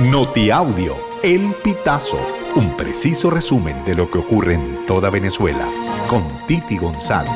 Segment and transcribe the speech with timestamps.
[0.00, 2.18] Notiaudio, El Pitazo,
[2.56, 5.68] un preciso resumen de lo que ocurre en toda Venezuela,
[6.10, 7.30] con Titi González.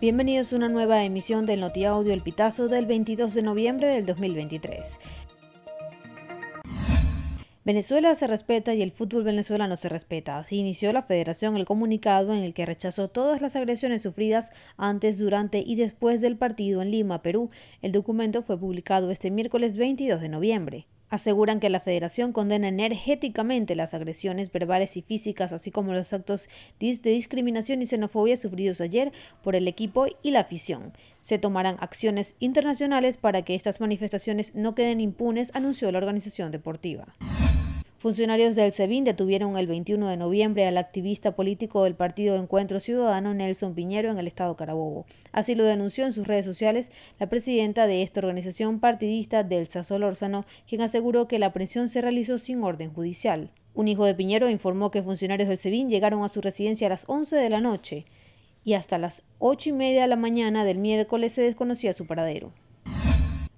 [0.00, 4.98] Bienvenidos a una nueva emisión del Notiaudio El Pitazo del 22 de noviembre del 2023.
[7.64, 10.36] Venezuela se respeta y el fútbol venezolano se respeta.
[10.36, 15.16] Así inició la federación el comunicado en el que rechazó todas las agresiones sufridas antes,
[15.16, 17.48] durante y después del partido en Lima, Perú.
[17.80, 20.86] El documento fue publicado este miércoles 22 de noviembre.
[21.08, 26.50] Aseguran que la federación condena energéticamente las agresiones verbales y físicas, así como los actos
[26.80, 29.10] de discriminación y xenofobia sufridos ayer
[29.42, 30.92] por el equipo y la afición.
[31.20, 37.14] Se tomarán acciones internacionales para que estas manifestaciones no queden impunes, anunció la organización deportiva.
[38.04, 43.32] Funcionarios del SEBIN detuvieron el 21 de noviembre al activista político del partido Encuentro Ciudadano
[43.32, 45.06] Nelson Piñero en el estado Carabobo.
[45.32, 50.44] Así lo denunció en sus redes sociales la presidenta de esta organización partidista Delsa Solórzano,
[50.68, 53.48] quien aseguró que la presión se realizó sin orden judicial.
[53.72, 57.08] Un hijo de Piñero informó que funcionarios del SEBIN llegaron a su residencia a las
[57.08, 58.04] 11 de la noche
[58.66, 62.52] y hasta las ocho y media de la mañana del miércoles se desconocía su paradero.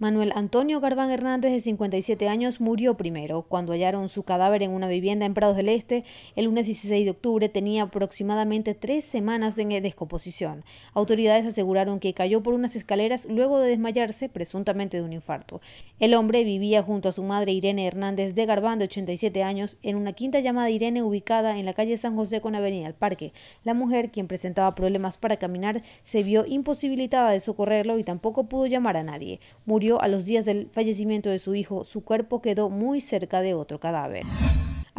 [0.00, 3.42] Manuel Antonio Garbán Hernández, de 57 años, murió primero.
[3.42, 6.04] Cuando hallaron su cadáver en una vivienda en Prados del Este,
[6.36, 10.64] el lunes 16 de octubre, tenía aproximadamente tres semanas en descomposición.
[10.94, 15.60] Autoridades aseguraron que cayó por unas escaleras luego de desmayarse, presuntamente de un infarto.
[15.98, 19.96] El hombre vivía junto a su madre Irene Hernández de Garbán, de 87 años, en
[19.96, 23.34] una quinta llamada Irene ubicada en la calle San José con Avenida al Parque.
[23.64, 28.64] La mujer, quien presentaba problemas para caminar, se vio imposibilitada de socorrerlo y tampoco pudo
[28.64, 29.40] llamar a nadie.
[29.66, 33.54] Murió a los días del fallecimiento de su hijo, su cuerpo quedó muy cerca de
[33.54, 34.24] otro cadáver.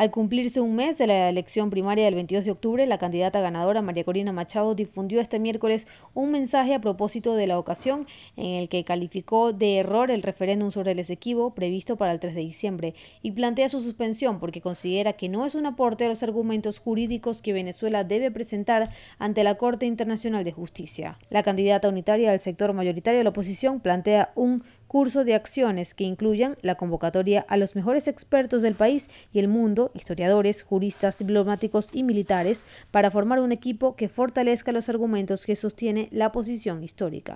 [0.02, 3.84] Al cumplirse un mes de la elección primaria del 22 de octubre, la candidata ganadora
[3.84, 8.68] María Corina Machado difundió este miércoles un mensaje a propósito de la ocasión en el
[8.68, 12.96] que calificó de error el referéndum sobre el Esequibo previsto para el 3 de diciembre
[13.22, 17.44] y plantea su suspensión porque considera que no es un aporte a los argumentos jurídicos
[17.44, 21.20] que Venezuela debe presentar ante la Corte Internacional de Justicia.
[21.30, 26.04] La candidata unitaria del sector mayoritario de la oposición plantea un curso de acciones que
[26.04, 31.88] incluyan la convocatoria a los mejores expertos del país y el mundo, historiadores, juristas, diplomáticos
[31.94, 37.36] y militares, para formar un equipo que fortalezca los argumentos que sostiene la posición histórica.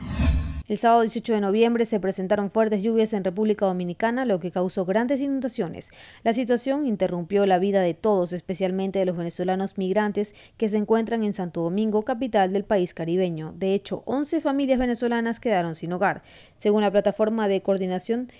[0.68, 4.84] El sábado 18 de noviembre se presentaron fuertes lluvias en República Dominicana, lo que causó
[4.84, 5.92] grandes inundaciones.
[6.24, 11.24] La situación interrumpió la vida de todos, especialmente de los venezolanos migrantes que se encuentran
[11.24, 13.53] en Santo Domingo, capital del país caribeño.
[13.56, 16.24] De hecho, 11 familias venezolanas quedaron sin hogar.
[16.58, 18.32] Según la plataforma de coordinación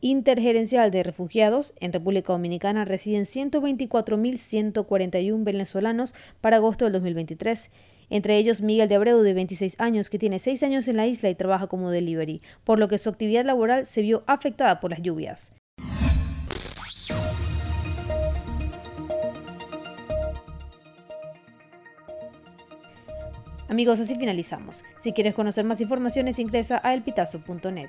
[0.00, 7.72] intergerencial de refugiados, en República Dominicana residen 124.141 venezolanos para agosto del 2023
[8.12, 11.30] entre ellos Miguel de Abreu, de 26 años, que tiene 6 años en la isla
[11.30, 15.00] y trabaja como delivery, por lo que su actividad laboral se vio afectada por las
[15.00, 15.50] lluvias.
[23.70, 24.84] Amigos, así finalizamos.
[25.00, 27.88] Si quieres conocer más informaciones, ingresa a elpitazo.net.